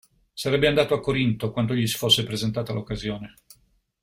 [0.33, 3.35] Sarebbe andato a Corinto quando gli si fosse presentata l'occasione.